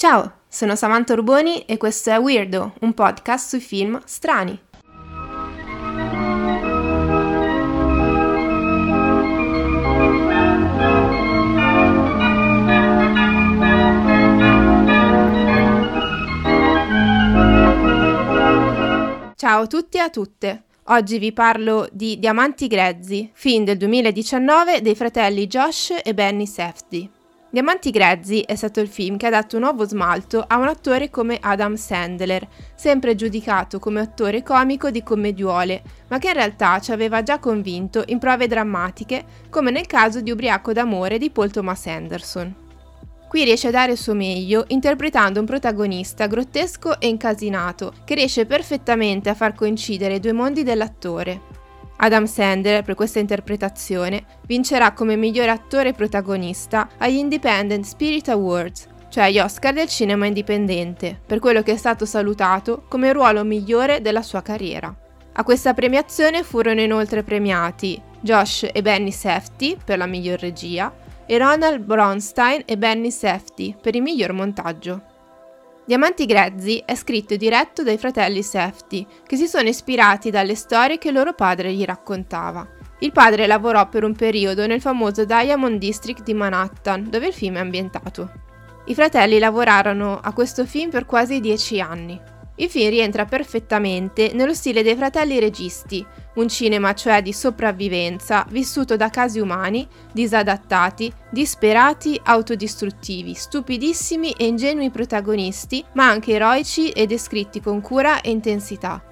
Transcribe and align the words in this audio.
Ciao, 0.00 0.44
sono 0.48 0.76
Samantha 0.76 1.12
Urboni 1.12 1.66
e 1.66 1.76
questo 1.76 2.08
è 2.08 2.18
Weirdo, 2.18 2.72
un 2.80 2.94
podcast 2.94 3.50
sui 3.50 3.60
film 3.60 4.00
strani. 4.06 4.58
Ciao 19.36 19.60
a 19.60 19.66
tutti 19.66 19.98
e 19.98 20.00
a 20.00 20.08
tutte. 20.08 20.62
Oggi 20.84 21.18
vi 21.18 21.34
parlo 21.34 21.86
di 21.92 22.18
Diamanti 22.18 22.68
Grezzi, 22.68 23.30
film 23.34 23.64
del 23.64 23.76
2019 23.76 24.80
dei 24.80 24.94
fratelli 24.94 25.46
Josh 25.46 25.92
e 26.02 26.14
Benny 26.14 26.46
Safdie. 26.46 27.10
Diamanti 27.52 27.90
Grezzi 27.90 28.42
è 28.42 28.54
stato 28.54 28.78
il 28.78 28.86
film 28.86 29.16
che 29.16 29.26
ha 29.26 29.30
dato 29.30 29.56
un 29.56 29.62
nuovo 29.62 29.84
smalto 29.84 30.44
a 30.46 30.56
un 30.56 30.68
attore 30.68 31.10
come 31.10 31.36
Adam 31.40 31.74
Sandler, 31.74 32.46
sempre 32.76 33.16
giudicato 33.16 33.80
come 33.80 33.98
attore 33.98 34.44
comico 34.44 34.92
di 34.92 35.02
commediuole, 35.02 35.82
ma 36.10 36.18
che 36.18 36.28
in 36.28 36.34
realtà 36.34 36.78
ci 36.78 36.92
aveva 36.92 37.24
già 37.24 37.40
convinto 37.40 38.04
in 38.06 38.20
prove 38.20 38.46
drammatiche, 38.46 39.24
come 39.50 39.72
nel 39.72 39.86
caso 39.86 40.20
di 40.20 40.30
Ubriaco 40.30 40.72
d'amore 40.72 41.18
di 41.18 41.30
Paul 41.30 41.50
Thomas 41.50 41.84
Anderson. 41.86 42.54
Qui 43.26 43.42
riesce 43.42 43.66
a 43.66 43.72
dare 43.72 43.92
il 43.92 43.98
suo 43.98 44.14
meglio 44.14 44.64
interpretando 44.68 45.40
un 45.40 45.46
protagonista 45.46 46.28
grottesco 46.28 47.00
e 47.00 47.08
incasinato, 47.08 47.94
che 48.04 48.14
riesce 48.14 48.46
perfettamente 48.46 49.28
a 49.28 49.34
far 49.34 49.54
coincidere 49.54 50.14
i 50.14 50.20
due 50.20 50.32
mondi 50.32 50.62
dell'attore. 50.62 51.49
Adam 52.02 52.24
Sandler, 52.24 52.82
per 52.82 52.94
questa 52.94 53.18
interpretazione, 53.18 54.24
vincerà 54.46 54.92
come 54.92 55.16
migliore 55.16 55.50
attore 55.50 55.92
protagonista 55.92 56.88
agli 56.96 57.16
Independent 57.16 57.84
Spirit 57.84 58.28
Awards, 58.30 58.88
cioè 59.10 59.30
gli 59.30 59.38
Oscar 59.38 59.74
del 59.74 59.88
cinema 59.88 60.24
indipendente, 60.24 61.20
per 61.26 61.40
quello 61.40 61.62
che 61.62 61.72
è 61.72 61.76
stato 61.76 62.06
salutato 62.06 62.84
come 62.88 63.12
ruolo 63.12 63.44
migliore 63.44 64.00
della 64.00 64.22
sua 64.22 64.40
carriera. 64.40 64.94
A 65.32 65.44
questa 65.44 65.74
premiazione 65.74 66.42
furono 66.42 66.80
inoltre 66.80 67.22
premiati 67.22 68.00
Josh 68.20 68.66
e 68.72 68.80
Benny 68.80 69.12
Safety 69.12 69.76
per 69.82 69.98
la 69.98 70.06
miglior 70.06 70.38
regia 70.40 70.90
e 71.26 71.36
Ronald 71.36 71.80
Bronstein 71.80 72.62
e 72.64 72.78
Benny 72.78 73.10
Safety 73.10 73.76
per 73.78 73.94
il 73.94 74.02
miglior 74.02 74.32
montaggio. 74.32 75.02
Diamanti 75.90 76.24
Grezzi 76.24 76.80
è 76.86 76.94
scritto 76.94 77.34
e 77.34 77.36
diretto 77.36 77.82
dai 77.82 77.98
fratelli 77.98 78.44
Safety, 78.44 79.04
che 79.26 79.34
si 79.34 79.48
sono 79.48 79.66
ispirati 79.66 80.30
dalle 80.30 80.54
storie 80.54 80.98
che 80.98 81.10
loro 81.10 81.32
padre 81.32 81.72
gli 81.72 81.82
raccontava. 81.82 82.64
Il 83.00 83.10
padre 83.10 83.48
lavorò 83.48 83.88
per 83.88 84.04
un 84.04 84.14
periodo 84.14 84.68
nel 84.68 84.80
famoso 84.80 85.24
Diamond 85.24 85.80
District 85.80 86.22
di 86.22 86.32
Manhattan, 86.32 87.10
dove 87.10 87.26
il 87.26 87.32
film 87.32 87.56
è 87.56 87.58
ambientato. 87.58 88.30
I 88.84 88.94
fratelli 88.94 89.40
lavorarono 89.40 90.20
a 90.22 90.32
questo 90.32 90.64
film 90.64 90.90
per 90.90 91.06
quasi 91.06 91.40
dieci 91.40 91.80
anni. 91.80 92.29
Il 92.60 92.68
film 92.68 92.90
rientra 92.90 93.24
perfettamente 93.24 94.32
nello 94.34 94.52
stile 94.52 94.82
dei 94.82 94.94
fratelli 94.94 95.40
registi, 95.40 96.04
un 96.34 96.46
cinema 96.46 96.92
cioè 96.92 97.22
di 97.22 97.32
sopravvivenza 97.32 98.44
vissuto 98.50 98.96
da 98.96 99.08
casi 99.08 99.40
umani, 99.40 99.88
disadattati, 100.12 101.10
disperati, 101.30 102.20
autodistruttivi, 102.22 103.32
stupidissimi 103.32 104.32
e 104.32 104.44
ingenui 104.44 104.90
protagonisti, 104.90 105.82
ma 105.94 106.10
anche 106.10 106.32
eroici 106.32 106.90
e 106.90 107.06
descritti 107.06 107.62
con 107.62 107.80
cura 107.80 108.20
e 108.20 108.28
intensità. 108.28 109.02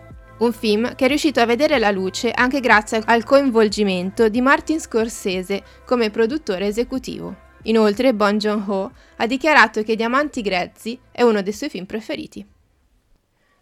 Un 0.41 0.53
film 0.53 0.95
che 0.95 1.07
è 1.07 1.09
riuscito 1.09 1.41
a 1.41 1.47
vedere 1.47 1.79
la 1.79 1.91
luce 1.91 2.31
anche 2.31 2.61
grazie 2.61 3.01
al 3.07 3.25
coinvolgimento 3.25 4.29
di 4.29 4.43
Martin 4.43 4.79
Scorsese 4.79 5.63
come 5.87 6.11
produttore 6.11 6.67
esecutivo. 6.67 7.35
Inoltre, 7.63 8.13
Bon 8.13 8.37
Joon-ho 8.37 8.93
ha 9.17 9.27
dichiarato 9.27 9.83
che 9.83 9.97
Diamanti 9.97 10.43
Grezzi 10.43 11.01
è 11.11 11.23
uno 11.23 11.41
dei 11.41 11.55
suoi 11.55 11.71
film 11.71 11.87
preferiti. 11.87 12.47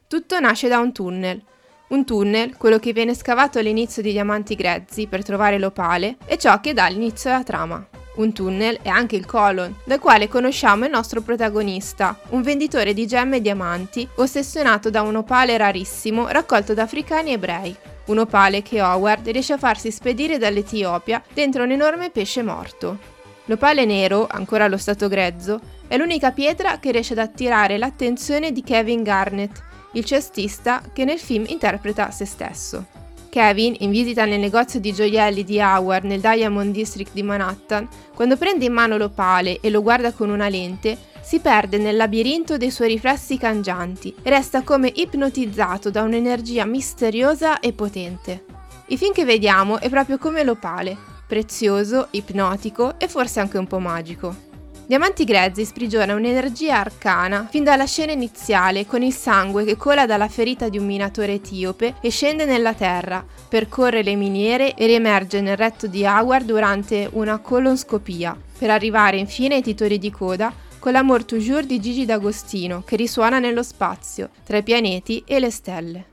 Tutto 0.09 0.39
nasce 0.39 0.69
da 0.69 0.79
un 0.79 0.93
tunnel. 0.93 1.43
Un 1.89 2.05
tunnel, 2.05 2.57
quello 2.57 2.79
che 2.79 2.93
viene 2.93 3.13
scavato 3.13 3.59
all'inizio 3.59 4.03
di 4.03 4.13
Diamanti 4.13 4.55
Grezzi 4.55 5.09
per 5.09 5.25
trovare 5.25 5.59
l'opale, 5.59 6.17
è 6.27 6.37
ciò 6.37 6.61
che 6.61 6.73
dà 6.73 6.87
l'inizio 6.87 7.31
alla 7.31 7.43
trama. 7.43 7.85
Un 8.15 8.33
tunnel 8.33 8.79
è 8.83 8.89
anche 8.89 9.17
il 9.17 9.27
colon, 9.27 9.75
dal 9.85 9.99
quale 9.99 10.29
conosciamo 10.29 10.85
il 10.85 10.93
nostro 10.93 11.23
protagonista, 11.23 12.17
un 12.29 12.43
venditore 12.43 12.95
di 12.95 13.05
gemme 13.05 13.39
e 13.39 13.41
diamanti 13.41 14.09
ossessionato 14.15 14.91
da 14.91 15.03
un 15.03 15.17
opale 15.17 15.57
rarissimo 15.57 16.29
raccolto 16.29 16.73
da 16.73 16.83
africani 16.83 17.33
ebrei. 17.33 17.75
Un 18.05 18.19
opale 18.19 18.63
che 18.63 18.81
Howard 18.81 19.29
riesce 19.29 19.55
a 19.55 19.59
farsi 19.59 19.91
spedire 19.91 20.39
dall'Etiopia 20.39 21.21
dentro 21.35 21.65
un 21.65 21.73
enorme 21.73 22.11
pesce 22.11 22.45
morto. 22.45 23.15
L'opale 23.47 23.85
nero, 23.85 24.29
ancora 24.31 24.65
allo 24.65 24.77
stato 24.77 25.09
grezzo, 25.09 25.61
è 25.89 25.97
l'unica 25.97 26.33
pietra 26.33 26.79
che 26.79 26.91
riesce 26.91 27.13
ad 27.13 27.21
attirare 27.21 27.79
l'attenzione 27.79 28.51
di 28.51 28.63
Kevin 28.63 29.03
Garnett, 29.03 29.63
il 29.97 30.05
cestista 30.05 30.83
che 30.93 31.05
nel 31.05 31.19
film 31.19 31.45
interpreta 31.49 32.11
se 32.11 32.25
stesso. 32.25 32.87
Kevin, 33.29 33.75
in 33.81 33.91
visita 33.91 34.25
nel 34.25 34.41
negozio 34.41 34.81
di 34.81 34.95
gioielli 34.95 35.45
di 35.45 35.61
Howard 35.61 36.05
nel 36.05 36.21
Diamond 36.21 36.73
District 36.73 37.13
di 37.13 37.23
Manhattan, 37.23 37.87
quando 38.15 38.37
prende 38.39 38.65
in 38.65 38.73
mano 38.73 38.97
l'opale 38.97 39.61
e 39.61 39.69
lo 39.69 39.83
guarda 39.83 40.13
con 40.13 40.31
una 40.31 40.49
lente, 40.49 40.97
si 41.23 41.41
perde 41.41 41.77
nel 41.77 41.97
labirinto 41.97 42.57
dei 42.57 42.71
suoi 42.71 42.89
riflessi 42.89 43.37
cangianti 43.37 44.15
e 44.23 44.31
resta 44.31 44.63
come 44.63 44.91
ipnotizzato 44.95 45.91
da 45.91 46.03
un'energia 46.03 46.65
misteriosa 46.65 47.61
e 47.61 47.73
potente. 47.73 48.45
Il 48.87 48.97
film 48.97 49.13
che 49.13 49.25
vediamo 49.25 49.81
è 49.81 49.91
proprio 49.91 50.17
come 50.17 50.45
l'opale, 50.45 50.97
prezioso, 51.27 52.09
ipnotico 52.13 52.99
e 52.99 53.09
forse 53.09 53.41
anche 53.41 53.59
un 53.59 53.67
po' 53.67 53.81
magico. 53.81 54.46
Diamanti 54.89 55.25
Grezzi 55.25 55.65
sprigiona 55.65 56.15
un'energia 56.15 56.79
arcana 56.79 57.49
fin 57.51 57.65
dalla 57.65 57.87
scena 57.87 58.13
iniziale 58.13 58.87
con 58.87 59.03
il 59.03 59.13
sangue 59.13 59.65
che 59.65 59.77
cola 59.77 60.07
dalla 60.07 60.29
ferita 60.29 60.69
di 60.69 60.79
un 60.79 60.87
minatore 60.87 61.33
etiope 61.33 61.97
e 62.01 62.09
scende 62.09 62.45
nella 62.45 62.73
terra, 62.73 63.27
percorre 63.49 64.05
le 64.05 64.15
miniere 64.15 64.75
e 64.75 64.87
riemerge 64.87 65.41
nel 65.41 65.57
retto 65.57 65.89
di 65.89 66.05
Howard 66.05 66.47
durante 66.47 67.09
una 67.15 67.39
colonscopia, 67.39 68.39
per 68.57 68.71
arrivare 68.71 69.17
infine 69.17 69.57
ai 69.57 69.63
titoli 69.63 69.99
di 69.99 70.13
coda 70.13 70.55
con 70.79 70.93
l'Amour 70.93 71.25
toujours 71.25 71.67
di 71.67 71.81
Gigi 71.81 72.05
D'Agostino 72.05 72.85
che 72.87 72.95
risuona 72.95 73.41
nello 73.41 73.65
spazio, 73.65 74.31
tra 74.45 74.59
i 74.59 74.63
pianeti 74.63 75.25
e 75.27 75.41
le 75.41 75.51
stelle. 75.51 76.05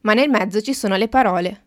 Ma 0.00 0.14
nel 0.14 0.30
mezzo 0.30 0.62
ci 0.62 0.72
sono 0.72 0.96
le 0.96 1.08
parole. 1.08 1.64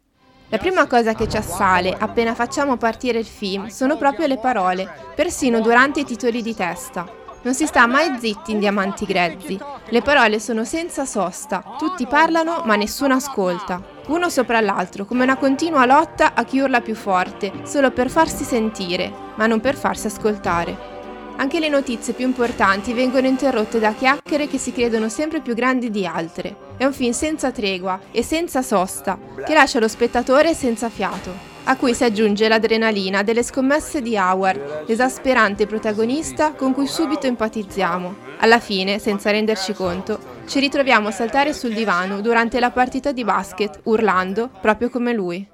La 0.49 0.57
prima 0.57 0.87
cosa 0.87 1.13
che 1.13 1.27
ci 1.27 1.35
assale 1.35 1.93
appena 1.97 2.33
facciamo 2.33 2.77
partire 2.77 3.19
il 3.19 3.25
film 3.25 3.67
sono 3.67 3.97
proprio 3.97 4.27
le 4.27 4.37
parole, 4.37 4.89
persino 5.13 5.59
durante 5.59 5.99
i 5.99 6.05
titoli 6.05 6.41
di 6.41 6.55
testa. 6.55 7.05
Non 7.41 7.53
si 7.53 7.65
sta 7.65 7.85
mai 7.85 8.17
zitti 8.17 8.51
in 8.51 8.59
diamanti 8.59 9.05
grezzi. 9.05 9.59
Le 9.89 10.01
parole 10.01 10.39
sono 10.39 10.63
senza 10.63 11.03
sosta, 11.03 11.75
tutti 11.77 12.07
parlano 12.07 12.61
ma 12.63 12.77
nessuno 12.77 13.15
ascolta. 13.15 13.81
Uno 14.07 14.29
sopra 14.29 14.61
l'altro, 14.61 15.03
come 15.03 15.23
una 15.23 15.35
continua 15.35 15.85
lotta 15.85 16.33
a 16.33 16.45
chi 16.45 16.59
urla 16.59 16.79
più 16.79 16.95
forte, 16.95 17.51
solo 17.63 17.91
per 17.91 18.09
farsi 18.09 18.45
sentire, 18.45 19.11
ma 19.35 19.47
non 19.47 19.59
per 19.59 19.75
farsi 19.75 20.07
ascoltare. 20.07 20.96
Anche 21.39 21.59
le 21.59 21.69
notizie 21.69 22.13
più 22.13 22.25
importanti 22.25 22.93
vengono 22.93 23.27
interrotte 23.27 23.79
da 23.79 23.93
chiacchiere 23.93 24.47
che 24.47 24.57
si 24.57 24.71
credono 24.71 25.07
sempre 25.07 25.39
più 25.39 25.53
grandi 25.53 25.91
di 25.91 26.03
altre. 26.03 26.55
È 26.77 26.83
un 26.83 26.93
film 26.93 27.11
senza 27.11 27.51
tregua 27.51 27.99
e 28.11 28.23
senza 28.23 28.63
sosta, 28.63 29.19
che 29.45 29.53
lascia 29.53 29.79
lo 29.79 29.87
spettatore 29.87 30.55
senza 30.55 30.89
fiato, 30.89 31.31
a 31.65 31.75
cui 31.75 31.93
si 31.93 32.03
aggiunge 32.03 32.47
l'adrenalina 32.47 33.21
delle 33.21 33.43
scommesse 33.43 34.01
di 34.01 34.17
Howard, 34.17 34.85
l'esasperante 34.87 35.67
protagonista 35.67 36.53
con 36.53 36.73
cui 36.73 36.87
subito 36.87 37.27
empatizziamo. 37.27 38.15
Alla 38.39 38.59
fine, 38.59 38.97
senza 38.97 39.29
renderci 39.29 39.73
conto, 39.73 40.19
ci 40.47 40.59
ritroviamo 40.59 41.09
a 41.09 41.11
saltare 41.11 41.53
sul 41.53 41.73
divano 41.73 42.19
durante 42.19 42.59
la 42.59 42.71
partita 42.71 43.11
di 43.11 43.23
basket, 43.23 43.81
urlando 43.83 44.49
proprio 44.59 44.89
come 44.89 45.13
lui. 45.13 45.47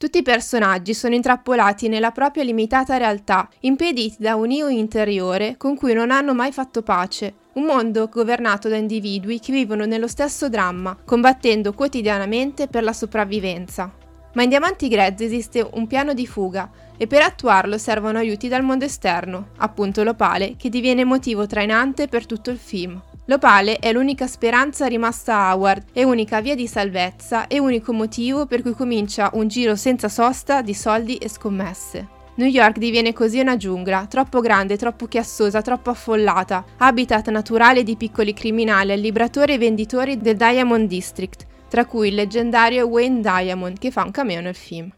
Tutti 0.00 0.16
i 0.16 0.22
personaggi 0.22 0.94
sono 0.94 1.14
intrappolati 1.14 1.86
nella 1.88 2.10
propria 2.10 2.42
limitata 2.42 2.96
realtà, 2.96 3.46
impediti 3.60 4.16
da 4.18 4.34
un 4.34 4.50
io 4.50 4.68
interiore 4.68 5.58
con 5.58 5.76
cui 5.76 5.92
non 5.92 6.10
hanno 6.10 6.32
mai 6.32 6.52
fatto 6.52 6.80
pace, 6.80 7.34
un 7.52 7.64
mondo 7.64 8.08
governato 8.08 8.70
da 8.70 8.76
individui 8.76 9.40
che 9.40 9.52
vivono 9.52 9.84
nello 9.84 10.08
stesso 10.08 10.48
dramma, 10.48 10.96
combattendo 11.04 11.74
quotidianamente 11.74 12.66
per 12.66 12.82
la 12.82 12.94
sopravvivenza. 12.94 13.92
Ma 14.32 14.42
in 14.42 14.48
Diamanti 14.48 14.88
Grezzi 14.88 15.24
esiste 15.24 15.68
un 15.70 15.86
piano 15.86 16.14
di 16.14 16.26
fuga 16.26 16.70
e 16.96 17.06
per 17.06 17.20
attuarlo 17.20 17.76
servono 17.76 18.16
aiuti 18.16 18.48
dal 18.48 18.62
mondo 18.62 18.86
esterno, 18.86 19.48
appunto 19.58 20.02
l'opale, 20.02 20.54
che 20.56 20.70
diviene 20.70 21.04
motivo 21.04 21.46
trainante 21.46 22.08
per 22.08 22.24
tutto 22.24 22.50
il 22.50 22.58
film. 22.58 22.98
L'opale 23.30 23.76
è 23.78 23.92
l'unica 23.92 24.26
speranza 24.26 24.86
rimasta 24.86 25.36
a 25.36 25.54
Howard, 25.54 25.84
è 25.92 26.02
unica 26.02 26.40
via 26.40 26.56
di 26.56 26.66
salvezza 26.66 27.46
e 27.46 27.60
unico 27.60 27.92
motivo 27.92 28.44
per 28.44 28.60
cui 28.60 28.72
comincia 28.72 29.30
un 29.34 29.46
giro 29.46 29.76
senza 29.76 30.08
sosta 30.08 30.62
di 30.62 30.74
soldi 30.74 31.14
e 31.14 31.28
scommesse. 31.28 32.08
New 32.34 32.48
York 32.48 32.78
diviene 32.78 33.12
così 33.12 33.38
una 33.38 33.56
giungla, 33.56 34.06
troppo 34.10 34.40
grande, 34.40 34.76
troppo 34.76 35.06
chiassosa, 35.06 35.62
troppo 35.62 35.90
affollata, 35.90 36.64
habitat 36.78 37.28
naturale 37.28 37.84
di 37.84 37.94
piccoli 37.94 38.34
criminali, 38.34 38.90
allibratori 38.90 39.52
e 39.52 39.58
venditori 39.58 40.18
del 40.18 40.34
Diamond 40.34 40.88
District, 40.88 41.46
tra 41.68 41.84
cui 41.84 42.08
il 42.08 42.16
leggendario 42.16 42.88
Wayne 42.88 43.20
Diamond 43.20 43.78
che 43.78 43.92
fa 43.92 44.02
un 44.02 44.10
cameo 44.10 44.40
nel 44.40 44.56
film. 44.56 44.92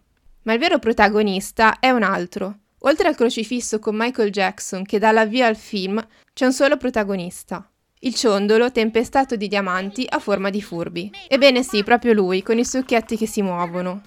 Ma 0.44 0.54
il 0.54 0.58
vero 0.58 0.78
protagonista 0.78 1.78
è 1.80 1.90
un 1.90 2.02
altro, 2.02 2.60
Oltre 2.84 3.06
al 3.06 3.14
crocifisso 3.14 3.78
con 3.78 3.94
Michael 3.94 4.30
Jackson 4.30 4.84
che 4.84 4.98
dà 4.98 5.12
l'avvio 5.12 5.46
al 5.46 5.54
film, 5.54 6.04
c'è 6.32 6.46
un 6.46 6.52
solo 6.52 6.76
protagonista. 6.76 7.64
Il 8.04 8.16
ciondolo 8.16 8.72
tempestato 8.72 9.36
di 9.36 9.46
diamanti 9.46 10.04
a 10.08 10.18
forma 10.18 10.50
di 10.50 10.60
furbi. 10.60 11.08
Ebbene 11.28 11.62
sì, 11.62 11.84
proprio 11.84 12.12
lui, 12.12 12.42
con 12.42 12.58
i 12.58 12.64
succhietti 12.64 13.16
che 13.16 13.28
si 13.28 13.42
muovono. 13.42 14.00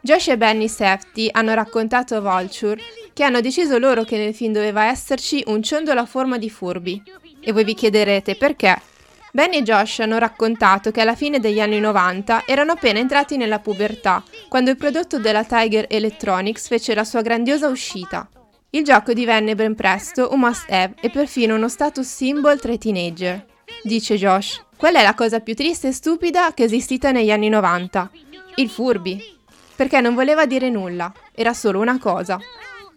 Josh 0.00 0.28
e 0.28 0.36
Benny 0.36 0.66
Safety 0.66 1.28
hanno 1.30 1.54
raccontato 1.54 2.16
a 2.16 2.20
Vulture 2.20 2.82
che 3.12 3.22
hanno 3.22 3.40
deciso 3.40 3.78
loro 3.78 4.02
che 4.02 4.18
nel 4.18 4.34
film 4.34 4.52
doveva 4.52 4.86
esserci 4.86 5.44
un 5.46 5.62
ciondolo 5.62 6.00
a 6.00 6.06
forma 6.06 6.38
di 6.38 6.50
furbi. 6.50 7.00
E 7.40 7.52
voi 7.52 7.62
vi 7.62 7.74
chiederete 7.74 8.34
perché? 8.34 8.80
Benny 9.30 9.58
e 9.58 9.62
Josh 9.62 10.00
hanno 10.00 10.18
raccontato 10.18 10.90
che 10.90 11.02
alla 11.02 11.14
fine 11.14 11.38
degli 11.38 11.60
anni 11.60 11.78
90 11.78 12.46
erano 12.46 12.72
appena 12.72 12.98
entrati 12.98 13.36
nella 13.36 13.60
pubertà, 13.60 14.24
quando 14.48 14.70
il 14.70 14.76
prodotto 14.76 15.20
della 15.20 15.44
Tiger 15.44 15.86
Electronics 15.88 16.66
fece 16.66 16.96
la 16.96 17.04
sua 17.04 17.22
grandiosa 17.22 17.68
uscita. 17.68 18.28
Il 18.76 18.84
gioco 18.84 19.14
divenne 19.14 19.54
ben 19.54 19.74
presto 19.74 20.28
un 20.32 20.40
must-have 20.40 20.96
e 21.00 21.08
perfino 21.08 21.54
uno 21.54 21.66
status 21.66 22.06
symbol 22.06 22.60
tra 22.60 22.72
i 22.72 22.76
teenager. 22.76 23.42
Dice 23.82 24.16
Josh, 24.16 24.62
qual 24.76 24.96
è 24.96 25.02
la 25.02 25.14
cosa 25.14 25.40
più 25.40 25.54
triste 25.54 25.88
e 25.88 25.92
stupida 25.92 26.52
che 26.52 26.64
è 26.64 26.66
esistita 26.66 27.10
negli 27.10 27.30
anni 27.30 27.48
90? 27.48 28.10
Il 28.56 28.68
furby. 28.68 29.18
Perché 29.74 30.02
non 30.02 30.14
voleva 30.14 30.44
dire 30.44 30.68
nulla, 30.68 31.10
era 31.34 31.54
solo 31.54 31.80
una 31.80 31.98
cosa. 31.98 32.38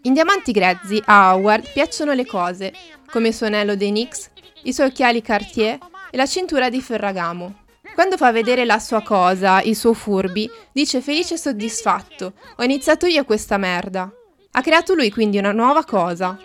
In 0.02 0.12
Diamanti 0.12 0.52
Grezzi 0.52 1.02
a 1.06 1.34
Howard 1.34 1.72
piacciono 1.72 2.12
le 2.12 2.26
cose, 2.26 2.74
come 3.10 3.30
il 3.30 3.34
suo 3.34 3.46
anello 3.46 3.78
dei 3.78 3.92
Knicks, 3.92 4.32
i 4.64 4.74
suoi 4.74 4.88
occhiali 4.88 5.22
Cartier 5.22 5.78
e 6.12 6.18
la 6.18 6.26
cintura 6.26 6.70
di 6.70 6.82
Ferragamo. 6.82 7.68
Quando 7.94 8.18
fa 8.18 8.34
vedere 8.34 8.66
la 8.66 8.80
sua 8.80 9.02
cosa, 9.02 9.62
il 9.62 9.78
suo 9.78 9.94
furbi, 9.94 10.50
dice 10.74 11.00
felice 11.00 11.36
e 11.36 11.38
soddisfatto: 11.38 12.34
Ho 12.58 12.64
iniziato 12.64 13.06
io 13.06 13.24
questa 13.24 13.56
merda. 13.56 14.12
Ha 14.52 14.62
creato 14.62 14.96
lui 14.96 15.12
quindi 15.12 15.38
una 15.38 15.52
nuova 15.52 15.84
cosa. 15.84 16.38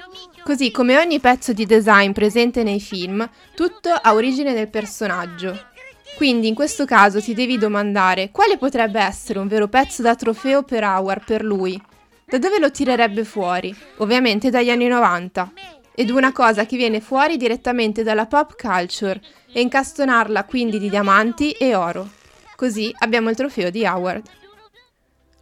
Così 0.42 0.70
come 0.70 0.98
ogni 0.98 1.20
pezzo 1.20 1.52
di 1.52 1.64
design 1.64 2.12
presente 2.12 2.62
nei 2.62 2.80
film, 2.80 3.28
tutto 3.54 3.88
ha 3.88 4.12
origine 4.12 4.52
del 4.52 4.68
personaggio. 4.68 5.72
Quindi 6.16 6.46
in 6.46 6.54
questo 6.54 6.84
caso 6.84 7.20
ti 7.20 7.34
devi 7.34 7.56
domandare 7.56 8.30
quale 8.30 8.58
potrebbe 8.58 9.00
essere 9.00 9.38
un 9.38 9.48
vero 9.48 9.68
pezzo 9.68 10.02
da 10.02 10.14
trofeo 10.14 10.62
per 10.62 10.84
Howard 10.84 11.24
per 11.24 11.42
lui. 11.42 11.80
Da 12.26 12.38
dove 12.38 12.58
lo 12.58 12.70
tirerebbe 12.70 13.24
fuori? 13.24 13.74
Ovviamente 13.96 14.50
dagli 14.50 14.70
anni 14.70 14.86
90 14.86 15.52
ed 15.94 16.10
una 16.10 16.32
cosa 16.32 16.66
che 16.66 16.76
viene 16.76 17.00
fuori 17.00 17.36
direttamente 17.36 18.02
dalla 18.02 18.26
pop 18.26 18.54
culture 18.60 19.20
e 19.52 19.60
incastonarla 19.60 20.44
quindi 20.44 20.78
di 20.78 20.90
diamanti 20.90 21.52
e 21.52 21.74
oro. 21.74 22.08
Così 22.54 22.94
abbiamo 22.98 23.30
il 23.30 23.36
trofeo 23.36 23.70
di 23.70 23.84
Howard. 23.84 24.22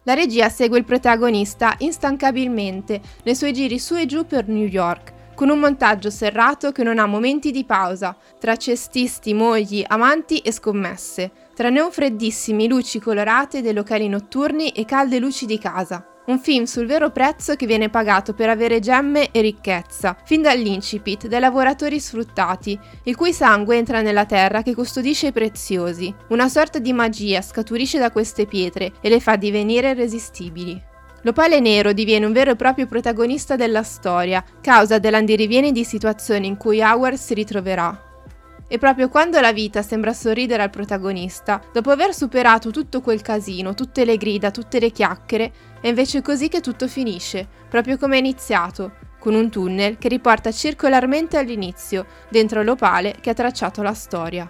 La 0.05 0.13
regia 0.13 0.49
segue 0.49 0.77
il 0.77 0.83
protagonista 0.83 1.75
instancabilmente 1.77 2.99
nei 3.23 3.35
suoi 3.35 3.53
giri 3.53 3.79
su 3.79 3.95
e 3.95 4.05
giù 4.05 4.25
per 4.25 4.49
New 4.49 4.67
York, 4.67 5.13
con 5.33 5.49
un 5.49 5.59
montaggio 5.59 6.09
serrato 6.09 6.73
che 6.73 6.83
non 6.83 6.99
ha 6.99 7.05
momenti 7.05 7.51
di 7.51 7.63
pausa, 7.63 8.15
tra 8.37 8.57
cestisti, 8.57 9.33
mogli, 9.33 9.81
amanti 9.87 10.39
e 10.39 10.51
scommesse, 10.51 11.31
tra 11.55 11.69
neon 11.69 11.91
freddissimi, 11.91 12.67
luci 12.67 12.99
colorate 12.99 13.61
dei 13.61 13.73
locali 13.73 14.09
notturni 14.09 14.71
e 14.71 14.83
calde 14.83 15.19
luci 15.19 15.45
di 15.45 15.57
casa. 15.57 16.12
Un 16.25 16.39
film 16.39 16.63
sul 16.63 16.85
vero 16.85 17.11
prezzo 17.11 17.57
che 17.57 17.65
viene 17.65 17.89
pagato 17.89 18.33
per 18.33 18.47
avere 18.47 18.79
gemme 18.79 19.31
e 19.31 19.41
ricchezza, 19.41 20.15
fin 20.23 20.41
dall'incipit 20.41 21.27
dai 21.27 21.41
lavoratori 21.41 21.99
sfruttati, 21.99 22.79
il 23.03 23.15
cui 23.17 23.33
sangue 23.33 23.75
entra 23.75 24.01
nella 24.01 24.25
terra 24.25 24.61
che 24.61 24.73
custodisce 24.73 25.27
i 25.27 25.31
preziosi. 25.33 26.15
Una 26.29 26.47
sorta 26.47 26.79
di 26.79 26.93
magia 26.93 27.41
scaturisce 27.41 27.99
da 27.99 28.09
queste 28.09 28.45
pietre 28.45 28.93
e 29.01 29.09
le 29.09 29.19
fa 29.19 29.35
divenire 29.35 29.89
irresistibili. 29.89 30.81
L'opale 31.23 31.59
nero 31.59 31.91
diviene 31.91 32.25
un 32.25 32.31
vero 32.31 32.51
e 32.51 32.55
proprio 32.55 32.85
protagonista 32.85 33.57
della 33.57 33.83
storia, 33.83 34.41
causa 34.61 34.99
dell'andirivieni 34.99 35.73
di 35.73 35.83
situazioni 35.83 36.47
in 36.47 36.55
cui 36.55 36.81
Howard 36.81 37.17
si 37.17 37.33
ritroverà. 37.33 38.12
E 38.67 38.77
proprio 38.77 39.09
quando 39.09 39.39
la 39.39 39.53
vita 39.53 39.81
sembra 39.81 40.13
sorridere 40.13 40.63
al 40.63 40.69
protagonista, 40.69 41.61
dopo 41.71 41.91
aver 41.91 42.13
superato 42.13 42.71
tutto 42.71 43.01
quel 43.01 43.21
casino, 43.21 43.73
tutte 43.73 44.05
le 44.05 44.17
grida, 44.17 44.51
tutte 44.51 44.79
le 44.79 44.89
chiacchiere, 44.89 45.51
è 45.81 45.87
invece 45.87 46.21
così 46.21 46.47
che 46.47 46.61
tutto 46.61 46.87
finisce, 46.87 47.47
proprio 47.69 47.97
come 47.97 48.15
è 48.15 48.19
iniziato, 48.19 48.93
con 49.19 49.35
un 49.35 49.49
tunnel 49.49 49.97
che 49.97 50.07
riporta 50.07 50.51
circolarmente 50.51 51.37
all'inizio, 51.37 52.05
dentro 52.29 52.63
l'opale 52.63 53.15
che 53.21 53.29
ha 53.29 53.33
tracciato 53.33 53.81
la 53.81 53.93
storia. 53.93 54.49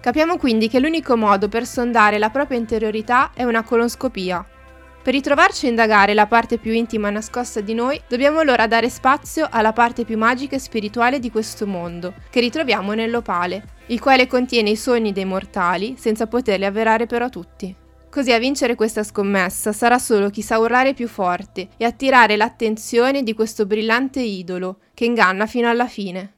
Capiamo 0.00 0.36
quindi 0.36 0.68
che 0.68 0.80
l'unico 0.80 1.16
modo 1.16 1.48
per 1.48 1.64
sondare 1.64 2.18
la 2.18 2.30
propria 2.30 2.58
interiorità 2.58 3.30
è 3.34 3.44
una 3.44 3.62
colonscopia, 3.62 4.44
per 5.02 5.14
ritrovarci 5.14 5.66
a 5.66 5.68
indagare 5.68 6.14
la 6.14 6.26
parte 6.26 6.58
più 6.58 6.72
intima 6.72 7.10
nascosta 7.10 7.60
di 7.60 7.74
noi, 7.74 8.00
dobbiamo 8.08 8.38
allora 8.38 8.68
dare 8.68 8.88
spazio 8.88 9.48
alla 9.50 9.72
parte 9.72 10.04
più 10.04 10.16
magica 10.16 10.54
e 10.54 10.60
spirituale 10.60 11.18
di 11.18 11.28
questo 11.28 11.66
mondo, 11.66 12.14
che 12.30 12.38
ritroviamo 12.38 12.92
nell'opale, 12.92 13.80
il 13.86 13.98
quale 13.98 14.28
contiene 14.28 14.70
i 14.70 14.76
sogni 14.76 15.12
dei 15.12 15.24
mortali 15.24 15.96
senza 15.98 16.28
poterli 16.28 16.64
avverare 16.64 17.06
però 17.06 17.28
tutti. 17.28 17.74
Così 18.08 18.30
a 18.30 18.38
vincere 18.38 18.76
questa 18.76 19.02
scommessa 19.02 19.72
sarà 19.72 19.98
solo 19.98 20.30
chi 20.30 20.42
sa 20.42 20.58
urlare 20.58 20.94
più 20.94 21.08
forte 21.08 21.68
e 21.76 21.84
attirare 21.84 22.36
l'attenzione 22.36 23.24
di 23.24 23.34
questo 23.34 23.66
brillante 23.66 24.20
idolo 24.20 24.80
che 24.94 25.06
inganna 25.06 25.46
fino 25.46 25.68
alla 25.68 25.86
fine. 25.88 26.34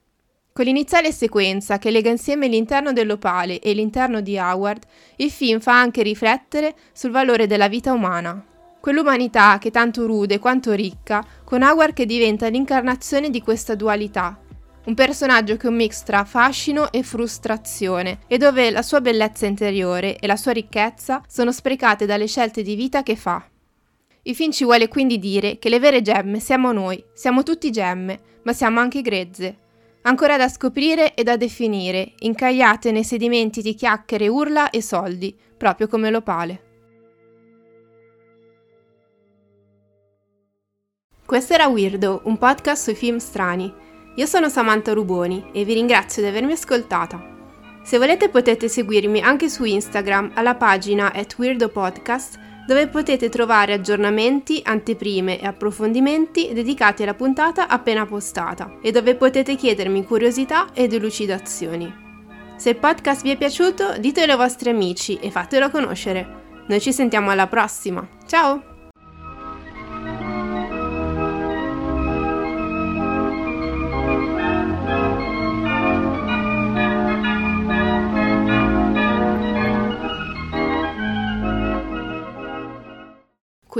Con 0.52 0.64
l'iniziale 0.64 1.10
sequenza 1.10 1.78
che 1.78 1.90
lega 1.90 2.10
insieme 2.10 2.46
l'interno 2.46 2.92
dell'opale 2.92 3.58
e 3.58 3.74
l'interno 3.74 4.20
di 4.20 4.38
Howard, 4.38 4.84
il 5.16 5.32
film 5.32 5.58
fa 5.58 5.78
anche 5.78 6.02
riflettere 6.02 6.76
sul 6.92 7.10
valore 7.10 7.48
della 7.48 7.68
vita 7.68 7.92
umana. 7.92 8.52
Quell'umanità 8.84 9.56
che 9.56 9.70
tanto 9.70 10.04
rude 10.04 10.38
quanto 10.38 10.72
ricca, 10.72 11.24
con 11.42 11.62
Howard 11.62 11.94
che 11.94 12.04
diventa 12.04 12.48
l'incarnazione 12.48 13.30
di 13.30 13.40
questa 13.40 13.74
dualità. 13.74 14.38
Un 14.84 14.92
personaggio 14.92 15.56
che 15.56 15.66
è 15.66 15.70
un 15.70 15.76
mix 15.76 16.02
tra 16.02 16.22
fascino 16.24 16.92
e 16.92 17.02
frustrazione, 17.02 18.18
e 18.26 18.36
dove 18.36 18.70
la 18.70 18.82
sua 18.82 19.00
bellezza 19.00 19.46
interiore 19.46 20.18
e 20.18 20.26
la 20.26 20.36
sua 20.36 20.52
ricchezza 20.52 21.22
sono 21.26 21.50
sprecate 21.50 22.04
dalle 22.04 22.26
scelte 22.26 22.60
di 22.60 22.74
vita 22.74 23.02
che 23.02 23.16
fa. 23.16 23.42
Il 24.24 24.34
film 24.34 24.50
ci 24.50 24.64
vuole 24.64 24.88
quindi 24.88 25.18
dire 25.18 25.58
che 25.58 25.70
le 25.70 25.80
vere 25.80 26.02
gemme 26.02 26.38
siamo 26.38 26.70
noi, 26.70 27.02
siamo 27.14 27.42
tutti 27.42 27.70
gemme, 27.70 28.20
ma 28.42 28.52
siamo 28.52 28.80
anche 28.80 29.00
grezze. 29.00 29.60
Ancora 30.02 30.36
da 30.36 30.50
scoprire 30.50 31.14
e 31.14 31.22
da 31.22 31.38
definire, 31.38 32.12
incagliate 32.18 32.92
nei 32.92 33.04
sedimenti 33.04 33.62
di 33.62 33.72
chiacchiere, 33.72 34.28
urla 34.28 34.68
e 34.68 34.82
soldi, 34.82 35.34
proprio 35.56 35.88
come 35.88 36.10
l'opale. 36.10 36.73
Questo 41.26 41.54
era 41.54 41.68
Weirdo, 41.68 42.20
un 42.24 42.36
podcast 42.36 42.82
sui 42.82 42.94
film 42.94 43.16
strani. 43.16 43.72
Io 44.16 44.26
sono 44.26 44.50
Samantha 44.50 44.92
Ruboni 44.92 45.48
e 45.52 45.64
vi 45.64 45.72
ringrazio 45.72 46.20
di 46.20 46.28
avermi 46.28 46.52
ascoltata. 46.52 47.32
Se 47.82 47.96
volete 47.96 48.28
potete 48.28 48.68
seguirmi 48.68 49.20
anche 49.20 49.48
su 49.48 49.64
Instagram 49.64 50.32
alla 50.34 50.54
pagina 50.54 51.12
at 51.14 51.34
weirdopodcast 51.38 52.38
dove 52.66 52.88
potete 52.88 53.30
trovare 53.30 53.72
aggiornamenti, 53.72 54.60
anteprime 54.64 55.40
e 55.40 55.46
approfondimenti 55.46 56.52
dedicati 56.52 57.02
alla 57.02 57.14
puntata 57.14 57.68
appena 57.68 58.04
postata 58.04 58.78
e 58.82 58.90
dove 58.90 59.14
potete 59.14 59.54
chiedermi 59.56 60.04
curiosità 60.04 60.68
ed 60.74 60.92
elucidazioni. 60.92 62.02
Se 62.56 62.68
il 62.68 62.76
podcast 62.76 63.22
vi 63.22 63.30
è 63.30 63.36
piaciuto 63.36 63.96
ditelo 63.98 64.32
ai 64.32 64.38
vostri 64.38 64.68
amici 64.68 65.18
e 65.20 65.30
fatelo 65.30 65.70
conoscere. 65.70 66.42
Noi 66.66 66.80
ci 66.80 66.92
sentiamo 66.92 67.30
alla 67.30 67.46
prossima. 67.46 68.06
Ciao! 68.26 68.73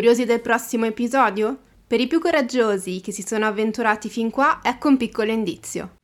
Curiosi 0.04 0.26
del 0.26 0.42
prossimo 0.42 0.84
episodio? 0.84 1.58
Per 1.86 1.98
i 1.98 2.06
più 2.06 2.20
coraggiosi 2.20 3.00
che 3.00 3.10
si 3.10 3.24
sono 3.26 3.46
avventurati 3.46 4.10
fin 4.10 4.28
qua, 4.28 4.60
ecco 4.62 4.88
un 4.88 4.98
piccolo 4.98 5.32
indizio. 5.32 5.96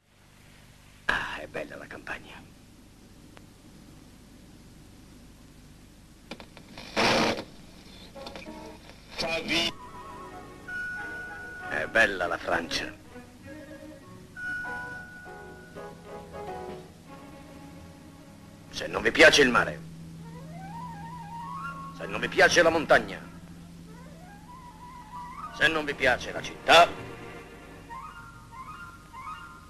Ah, 1.04 1.36
è 1.38 1.46
bella 1.46 1.76
la 1.76 1.86
campagna. 1.86 2.32
È 11.68 11.86
bella 11.90 12.26
la 12.26 12.38
Francia. 12.38 12.90
Se 18.70 18.86
non 18.86 19.02
vi 19.02 19.10
piace 19.10 19.42
il 19.42 19.50
mare, 19.50 19.80
se 21.98 22.06
non 22.06 22.18
vi 22.18 22.28
piace 22.28 22.62
la 22.62 22.70
montagna, 22.70 23.28
se 25.60 25.68
non 25.68 25.84
vi 25.84 25.92
piace 25.92 26.32
la 26.32 26.40
città, 26.40 26.88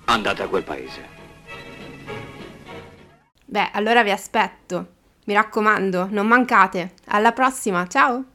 andate 0.05 0.43
a 0.45 0.47
quel 0.47 0.63
paese. 0.63 1.19
Beh, 3.45 3.71
allora 3.73 4.05
vi 4.05 4.13
aspetto. 4.13 4.99
Mi 5.25 5.35
raccomando, 5.35 6.07
non 6.09 6.29
mancate. 6.29 6.95
Alla 7.07 7.33
prossima, 7.33 7.89
ciao! 7.89 8.30